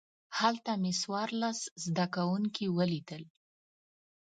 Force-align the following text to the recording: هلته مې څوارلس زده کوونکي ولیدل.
هلته 0.39 0.71
مې 0.81 0.91
څوارلس 1.01 1.59
زده 1.85 2.05
کوونکي 2.15 2.65
ولیدل. 2.77 3.23